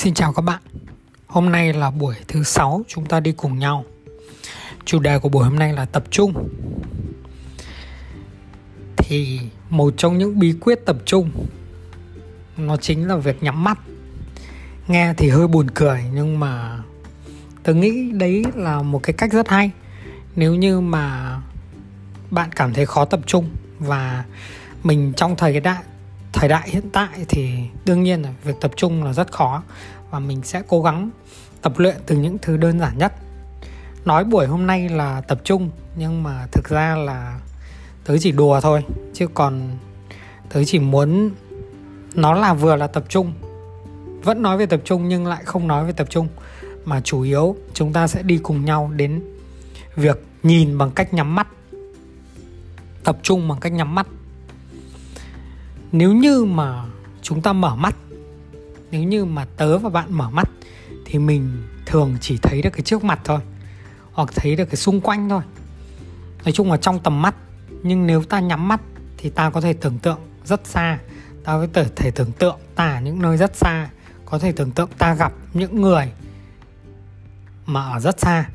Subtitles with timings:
[0.00, 0.62] Xin chào các bạn.
[1.26, 3.84] Hôm nay là buổi thứ sáu, chúng ta đi cùng nhau.
[4.84, 6.48] Chủ đề của buổi hôm nay là tập trung.
[8.96, 9.40] Thì
[9.70, 11.30] một trong những bí quyết tập trung,
[12.56, 13.78] nó chính là việc nhắm mắt.
[14.88, 16.78] Nghe thì hơi buồn cười, nhưng mà
[17.62, 19.70] tôi nghĩ đấy là một cái cách rất hay.
[20.36, 21.36] Nếu như mà
[22.30, 24.24] bạn cảm thấy khó tập trung và
[24.82, 25.82] mình trong thời đại
[26.32, 27.54] thời đại hiện tại thì
[27.84, 29.62] đương nhiên là việc tập trung là rất khó
[30.10, 31.10] và mình sẽ cố gắng
[31.62, 33.12] tập luyện từ những thứ đơn giản nhất.
[34.04, 37.40] Nói buổi hôm nay là tập trung, nhưng mà thực ra là
[38.04, 39.78] tớ chỉ đùa thôi, chứ còn
[40.48, 41.30] tớ chỉ muốn
[42.14, 43.32] nó là vừa là tập trung.
[44.24, 46.28] Vẫn nói về tập trung nhưng lại không nói về tập trung,
[46.84, 49.22] mà chủ yếu chúng ta sẽ đi cùng nhau đến
[49.96, 51.48] việc nhìn bằng cách nhắm mắt,
[53.04, 54.06] tập trung bằng cách nhắm mắt
[55.92, 56.84] nếu như mà
[57.22, 57.96] chúng ta mở mắt,
[58.90, 60.50] nếu như mà tớ và bạn mở mắt
[61.04, 63.40] thì mình thường chỉ thấy được cái trước mặt thôi,
[64.12, 65.42] hoặc thấy được cái xung quanh thôi.
[66.44, 67.34] Nói chung là trong tầm mắt,
[67.82, 68.80] nhưng nếu ta nhắm mắt
[69.16, 70.98] thì ta có thể tưởng tượng rất xa.
[71.44, 73.90] Ta có thể tưởng tượng ta ở những nơi rất xa,
[74.24, 76.12] có thể tưởng tượng ta gặp những người
[77.66, 78.50] mà ở rất xa.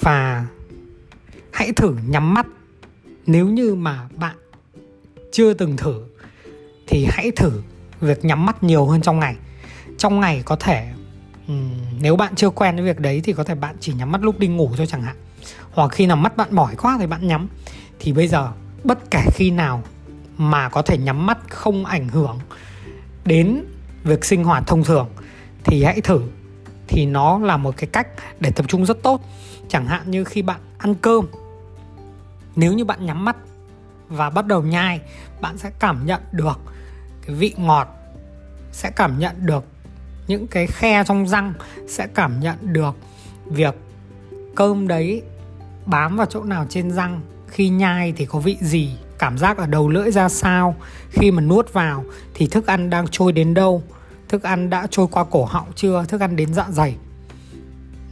[0.00, 0.46] Và
[1.52, 2.46] hãy thử nhắm mắt.
[3.26, 4.36] Nếu như mà bạn
[5.32, 6.02] chưa từng thử
[6.86, 7.62] thì hãy thử
[8.00, 9.36] việc nhắm mắt nhiều hơn trong ngày.
[9.98, 10.92] Trong ngày có thể
[11.48, 14.22] um, nếu bạn chưa quen với việc đấy thì có thể bạn chỉ nhắm mắt
[14.22, 15.16] lúc đi ngủ thôi chẳng hạn.
[15.72, 17.48] Hoặc khi nào mắt bạn mỏi quá thì bạn nhắm.
[17.98, 18.52] Thì bây giờ
[18.84, 19.82] bất kể khi nào
[20.36, 22.38] mà có thể nhắm mắt không ảnh hưởng
[23.24, 23.64] đến
[24.04, 25.08] việc sinh hoạt thông thường
[25.64, 26.20] thì hãy thử.
[26.88, 28.08] Thì nó là một cái cách
[28.40, 29.20] để tập trung rất tốt.
[29.68, 31.26] Chẳng hạn như khi bạn ăn cơm
[32.56, 33.36] nếu như bạn nhắm mắt
[34.12, 35.00] và bắt đầu nhai
[35.40, 36.60] bạn sẽ cảm nhận được
[37.26, 37.88] cái vị ngọt
[38.72, 39.64] sẽ cảm nhận được
[40.26, 41.52] những cái khe trong răng
[41.88, 42.94] sẽ cảm nhận được
[43.46, 43.74] việc
[44.54, 45.22] cơm đấy
[45.86, 47.20] bám vào chỗ nào trên răng.
[47.48, 50.76] Khi nhai thì có vị gì cảm giác ở đầu lưỡi ra sao?
[51.10, 52.04] Khi mà nuốt vào
[52.34, 53.82] thì thức ăn đang trôi đến đâu?
[54.28, 56.04] Thức ăn đã trôi qua cổ họng chưa?
[56.08, 56.96] Thức ăn đến dạ dày.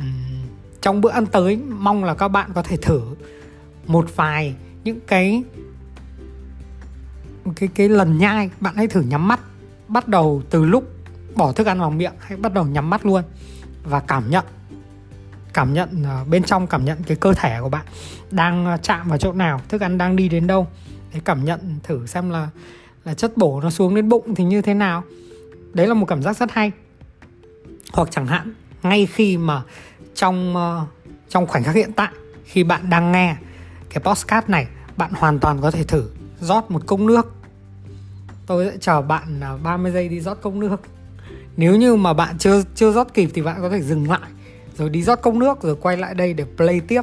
[0.00, 0.46] Uhm,
[0.80, 3.00] trong bữa ăn tới mong là các bạn có thể thử
[3.86, 5.42] một vài những cái
[7.54, 9.40] cái cái lần nhai, bạn hãy thử nhắm mắt.
[9.88, 10.84] Bắt đầu từ lúc
[11.34, 13.22] bỏ thức ăn vào miệng, hãy bắt đầu nhắm mắt luôn
[13.82, 14.44] và cảm nhận.
[15.52, 17.86] Cảm nhận à, bên trong cảm nhận cái cơ thể của bạn
[18.30, 20.66] đang à, chạm vào chỗ nào, thức ăn đang đi đến đâu.
[21.14, 22.48] Để cảm nhận thử xem là
[23.04, 25.02] là chất bổ nó xuống đến bụng thì như thế nào.
[25.72, 26.72] Đấy là một cảm giác rất hay.
[27.92, 29.62] Hoặc chẳng hạn, ngay khi mà
[30.14, 30.86] trong ờ,
[31.28, 32.08] trong khoảnh khắc hiện tại,
[32.44, 33.36] khi bạn đang nghe
[33.90, 34.66] cái postcard này,
[34.96, 36.10] bạn hoàn toàn có thể thử
[36.40, 37.34] rót một cốc nước
[38.48, 40.80] tôi sẽ chờ bạn à, 30 giây đi rót cốc nước.
[41.56, 44.30] Nếu như mà bạn chưa chưa rót kịp thì bạn có thể dừng lại,
[44.76, 47.02] rồi đi rót cốc nước, rồi quay lại đây để play tiếp.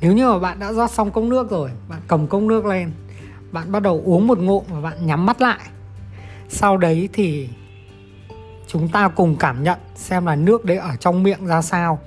[0.00, 2.92] Nếu như mà bạn đã rót xong cốc nước rồi, bạn cầm cốc nước lên,
[3.52, 5.60] bạn bắt đầu uống một ngụm và bạn nhắm mắt lại.
[6.48, 7.48] Sau đấy thì
[8.66, 11.98] chúng ta cùng cảm nhận xem là nước đấy ở trong miệng ra sao.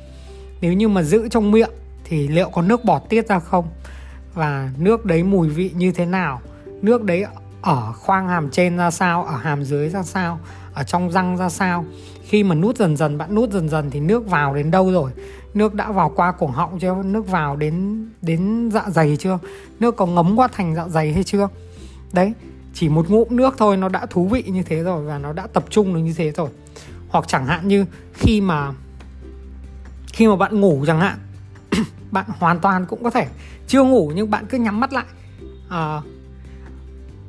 [0.61, 1.71] Nếu như mà giữ trong miệng
[2.03, 3.67] thì liệu có nước bọt tiết ra không?
[4.33, 6.41] Và nước đấy mùi vị như thế nào?
[6.81, 7.25] Nước đấy
[7.63, 10.39] ở khoang hàm trên ra sao ở hàm dưới ra sao
[10.73, 11.85] ở trong răng ra sao.
[12.23, 15.11] Khi mà nút dần dần bạn nút dần dần thì nước vào đến đâu rồi?
[15.53, 16.95] Nước đã vào qua cổ họng chưa?
[17.05, 19.39] Nước vào đến đến dạ dày chưa?
[19.79, 21.47] Nước có ngấm qua thành dạ dày hay chưa?
[22.13, 22.33] Đấy
[22.73, 25.47] chỉ một ngụm nước thôi nó đã thú vị như thế rồi và nó đã
[25.47, 26.49] tập trung được như thế rồi.
[27.09, 28.73] Hoặc chẳng hạn như khi mà
[30.13, 31.17] khi mà bạn ngủ chẳng hạn
[32.11, 33.27] bạn hoàn toàn cũng có thể
[33.67, 35.05] chưa ngủ nhưng bạn cứ nhắm mắt lại.
[35.69, 36.01] À,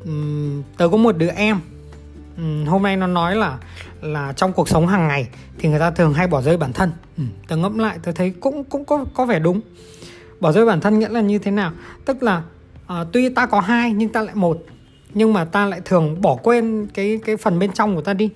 [0.05, 1.61] um, tớ có một đứa em.
[2.37, 3.59] Um, hôm nay nó nói là
[4.01, 5.29] là trong cuộc sống hàng ngày
[5.59, 6.93] thì người ta thường hay bỏ rơi bản thân.
[7.19, 9.61] Um, tớ ngẫm lại tớ thấy cũng cũng có có vẻ đúng.
[10.41, 11.73] Bỏ rơi bản thân nghĩa là như thế nào?
[12.05, 12.43] Tức là
[12.85, 14.63] uh, tuy ta có hai nhưng ta lại một
[15.15, 18.31] nhưng mà ta lại thường bỏ quên cái cái phần bên trong của ta đi.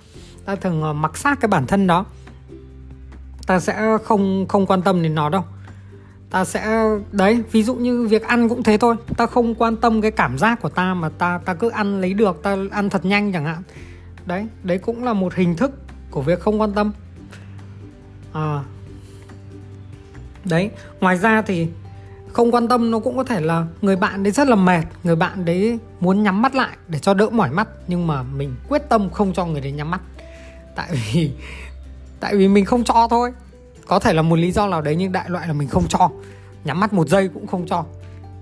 [0.44, 2.04] Ta thường uh, mặc sát cái bản thân đó.
[3.46, 5.44] Ta sẽ không không quan tâm đến nó đâu
[6.30, 8.96] ta sẽ, đấy, ví dụ như việc ăn cũng thế thôi.
[9.16, 12.14] Ta không quan tâm cái cảm giác của ta mà ta ta cứ ăn lấy
[12.14, 13.62] được, ta ăn thật nhanh chẳng hạn.
[14.26, 15.70] Đấy đấy cũng là một hình thức
[16.10, 16.92] của việc không quan tâm.
[18.32, 18.62] À.
[20.44, 20.70] Đấy,
[21.00, 21.68] ngoài ra thì
[22.32, 25.16] không quan tâm nó cũng có thể là người bạn đấy rất là mệt, người
[25.16, 28.82] bạn đấy muốn nhắm mắt lại để cho đỡ mỏi mắt, nhưng mà mình quyết
[28.88, 30.00] tâm không cho người đấy nhắm mắt.
[30.76, 31.30] Tại vì
[32.20, 33.32] tại vì mình không cho thôi
[33.88, 36.10] có thể là một lý do nào đấy nhưng đại loại là mình không cho.
[36.64, 37.84] Nhắm mắt một giây cũng không cho.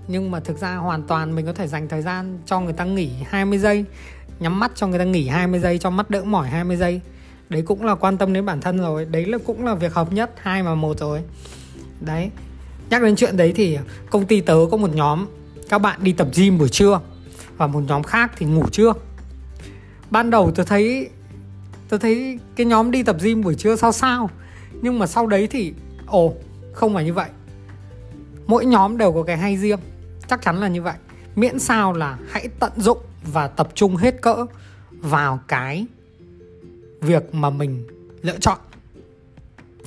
[0.07, 2.83] Nhưng mà thực ra hoàn toàn mình có thể dành thời gian cho người ta
[2.83, 3.85] nghỉ 20 giây.
[4.39, 7.01] Nhắm mắt cho người ta nghỉ 20 giây, cho mắt đỡ mỏi 20 giây.
[7.49, 9.05] Đấy cũng là quan tâm đến bản thân rồi.
[9.05, 11.21] Đấy là cũng là việc hợp nhất, hai mà một rồi.
[11.99, 12.29] Đấy.
[12.89, 13.77] Nhắc đến chuyện đấy thì
[14.09, 15.25] công ty tớ có một nhóm.
[15.69, 16.99] Các bạn đi tập gym buổi trưa.
[17.57, 18.93] Và một nhóm khác thì ngủ trưa.
[20.09, 21.09] Ban đầu tôi thấy
[21.89, 24.29] tôi thấy cái nhóm đi tập gym buổi trưa sao sao
[24.81, 25.73] nhưng mà sau đấy thì,
[26.05, 26.33] ồ,
[26.73, 27.29] không phải như vậy.
[28.47, 29.79] Mỗi nhóm đều có cái hay riêng,
[30.27, 30.95] chắc chắn là như vậy.
[31.35, 32.97] Miễn sao là hãy tận dụng
[33.33, 34.45] và tập trung hết cỡ
[34.91, 35.85] vào cái
[37.01, 37.87] việc mà mình
[38.21, 38.57] lựa chọn.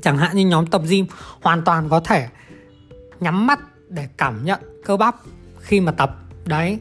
[0.01, 1.07] Chẳng hạn như nhóm tập gym
[1.41, 2.29] hoàn toàn có thể
[3.21, 5.17] nhắm mắt để cảm nhận cơ bắp
[5.61, 6.79] khi mà tập, đấy.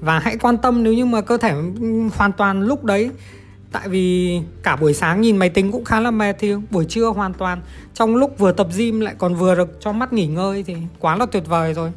[0.00, 1.54] Và hãy quan tâm, nếu như mà cơ thể
[2.16, 3.10] hoàn toàn lúc đấy
[3.72, 7.06] tại vì cả buổi sáng nhìn máy tính cũng khá là mệt thì buổi trưa
[7.06, 7.60] hoàn toàn.
[7.94, 11.16] Trong lúc vừa tập gym lại còn vừa được cho mắt nghỉ ngơi thì quá
[11.16, 11.92] là tuyệt vời rồi.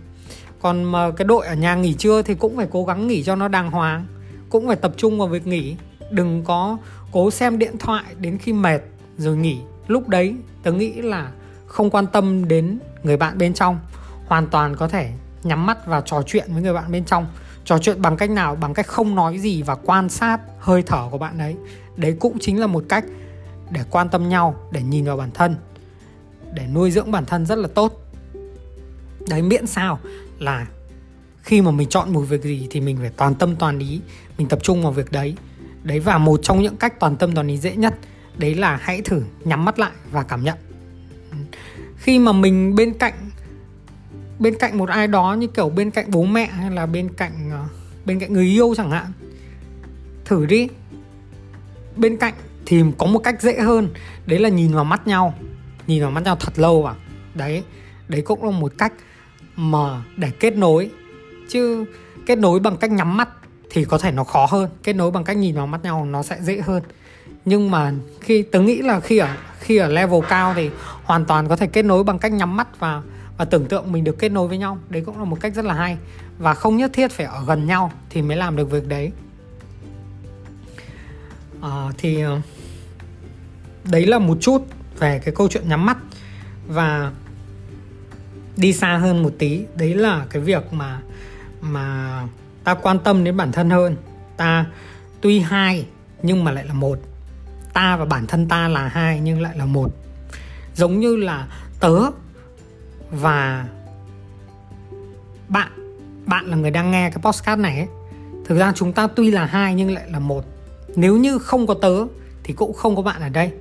[0.61, 3.35] Còn mà cái đội ở nhà nghỉ trưa thì cũng phải cố gắng nghỉ cho
[3.35, 4.05] nó đàng hoàng,
[4.49, 5.75] cũng phải tập trung vào việc nghỉ.
[6.11, 6.77] Đừng có
[7.11, 8.81] cố xem điện thoại đến khi mệt
[9.17, 9.57] rồi nghỉ.
[9.87, 11.31] Lúc đấy tớ nghĩ là
[11.67, 13.79] không quan tâm đến người bạn bên trong,
[14.25, 15.11] hoàn toàn có thể
[15.43, 17.25] nhắm mắt và trò chuyện với người bạn bên trong
[17.65, 18.55] trò chuyện bằng cách nào?
[18.55, 21.55] Bằng cách không nói gì và quan sát hơi thở của bạn ấy.
[21.97, 23.05] Đấy cũng chính là một cách
[23.69, 25.55] để quan tâm nhau, để nhìn vào bản thân,
[26.53, 27.99] để nuôi dưỡng bản thân rất là tốt.
[29.27, 29.99] Đấy, miễn sao
[30.39, 30.67] là
[31.41, 34.01] khi mà mình chọn một việc gì thì mình phải toàn tâm toàn ý,
[34.37, 35.35] mình tập trung vào việc đấy.
[35.83, 37.93] Đấy, và một trong những cách toàn tâm toàn ý dễ nhất,
[38.37, 40.57] đấy là hãy thử nhắm mắt lại và cảm nhận.
[41.97, 43.13] Khi mà mình bên cạnh
[44.39, 47.42] bên cạnh một ai đó như kiểu bên cạnh bố mẹ hay là bên cạnh
[48.05, 49.05] bên cạnh người yêu chẳng hạn,
[50.25, 50.67] thử đi.
[51.95, 52.33] Bên cạnh
[52.65, 53.89] thì có một cách dễ hơn,
[54.25, 55.33] đấy là nhìn vào mắt nhau,
[55.87, 56.95] nhìn vào mắt nhau thật lâu à
[57.35, 57.63] đấy
[58.07, 58.93] đấy cũng là một cách
[59.55, 60.89] mà để kết nối.
[61.49, 61.85] Chứ
[62.25, 63.29] kết nối bằng cách nhắm mắt
[63.69, 64.69] thì có thể nó khó hơn.
[64.83, 66.83] Kết nối bằng cách nhìn vào mắt nhau nó sẽ dễ hơn.
[67.45, 70.69] Nhưng mà khi, tớ nghĩ là khi ở khi ở level cao thì
[71.03, 73.01] hoàn toàn có thể kết nối bằng cách nhắm mắt và
[73.43, 75.65] và tưởng tượng mình được kết nối với nhau đấy cũng là một cách rất
[75.65, 75.97] là hay.
[76.37, 79.11] Và không nhất thiết phải ở gần nhau thì mới làm được việc đấy.
[81.61, 82.41] À, thì ờ,
[83.91, 84.61] đấy là một chút
[84.99, 85.97] về cái câu chuyện nhắm mắt
[86.67, 87.11] và
[88.57, 89.65] đi xa hơn một tí.
[89.75, 90.99] Đấy là cái việc mà
[91.61, 92.19] mà
[92.63, 93.95] ta quan tâm đến bản thân hơn.
[94.37, 94.65] Ta
[95.21, 95.85] tuy hai
[96.21, 96.99] nhưng mà lại là một.
[97.73, 99.91] Ta và bản thân ta là hai nhưng lại là một.
[100.75, 101.47] Giống như là
[101.79, 101.99] tớ
[103.13, 103.65] và
[105.47, 105.71] bạn
[106.25, 107.87] bạn là người đang nghe cái podcast này ấy,
[108.45, 110.45] thực ra chúng ta tuy là hai nhưng lại là một.
[110.95, 112.05] Nếu như không có tớ
[112.43, 113.51] thì cũng không có bạn ở đây.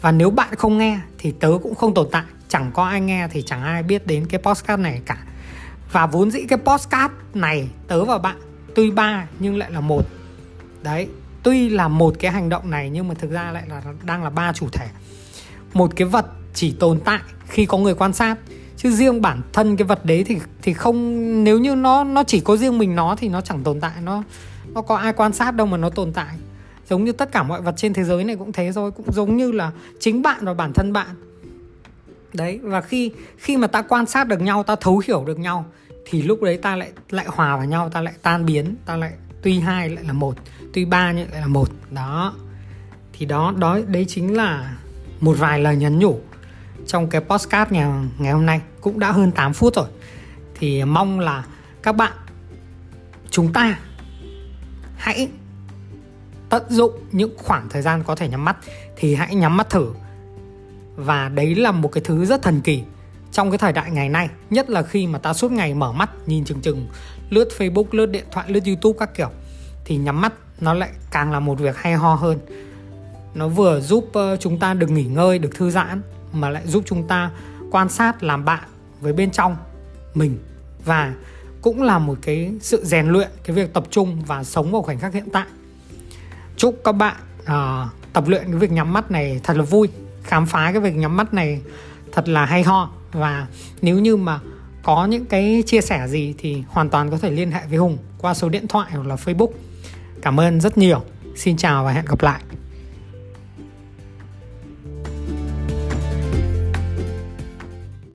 [0.00, 2.24] Và nếu bạn không nghe thì tớ cũng không tồn tại.
[2.48, 5.24] Chẳng có ai nghe thì chẳng ai biết đến cái podcast này cả.
[5.92, 8.36] Và vốn dĩ cái podcast này tớ và bạn
[8.74, 10.02] tuy ba nhưng lại là một.
[10.82, 11.08] Đấy
[11.42, 14.30] tuy là một cái hành động này nhưng mà thực ra lại là đang là
[14.30, 14.88] ba chủ thể.
[15.74, 18.36] Một cái vật chỉ tồn tại khi có người quan sát
[18.76, 22.40] chứ riêng bản thân cái vật đấy thì thì không, nếu như nó nó chỉ
[22.40, 24.22] có riêng mình nó thì nó chẳng tồn tại, nó
[24.74, 26.36] nó có ai quan sát đâu mà nó tồn tại.
[26.88, 29.36] Giống như tất cả mọi vật trên thế giới này cũng thế thôi, cũng giống
[29.36, 29.70] như là
[30.00, 31.08] chính bạn và bản thân bạn.
[32.32, 35.64] Đấy, và khi khi mà ta quan sát được nhau, ta thấu hiểu được nhau,
[36.04, 39.12] thì lúc đấy ta lại lại hòa vào nhau, ta lại tan biến, ta lại
[39.42, 40.34] tuy hai lại là một,
[40.72, 41.68] tuy ba lại là một.
[41.90, 42.34] Đó.
[43.12, 44.76] Thì đó đó, đấy chính là
[45.20, 46.20] một vài lời nhắn nhủ
[46.86, 49.86] trong cái postcard ngày, ngày hôm nay cũng đã hơn 8 phút rồi.
[50.54, 51.44] Thì mong là
[51.82, 52.12] các bạn
[53.30, 53.78] chúng ta
[54.96, 55.28] hãy
[56.48, 58.56] tận dụng những khoảng thời gian có thể nhắm mắt.
[58.96, 59.92] Thì hãy nhắm mắt thử.
[60.96, 62.82] Và đấy là một cái thứ rất thần kỳ
[63.32, 66.10] trong cái thời đại ngày nay nhất là khi mà ta suốt ngày mở mắt
[66.26, 66.86] nhìn chừng chừng
[67.30, 69.30] lướt facebook lướt điện thoại lướt youtube các kiểu.
[69.84, 72.38] Thì nhắm mắt nó lại càng là một việc hay ho hơn.
[73.34, 76.82] Nó vừa giúp ờ, chúng ta được nghỉ ngơi được thư giãn mà lại giúp
[76.86, 77.30] chúng ta
[77.70, 78.64] quan sát làm bạn
[79.00, 79.56] với bên trong
[80.14, 80.38] mình
[80.84, 81.14] và
[81.62, 84.98] cũng là một cái sự rèn luyện cái việc tập trung và sống vào khoảnh
[84.98, 85.46] khắc hiện tại
[86.56, 89.88] chúc các bạn uh, tập luyện cái việc nhắm mắt này thật là vui
[90.22, 91.60] khám phá cái việc nhắm mắt này
[92.12, 93.46] thật là hay ho và
[93.82, 94.40] nếu như mà
[94.82, 97.98] có những cái chia sẻ gì thì hoàn toàn có thể liên hệ với Hùng
[98.18, 99.50] qua số điện thoại hoặc là Facebook.
[100.22, 101.02] Cảm ơn rất nhiều.
[101.36, 102.40] Xin chào và hẹn gặp lại.